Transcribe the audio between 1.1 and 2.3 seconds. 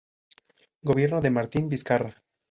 de Martín Vizcarra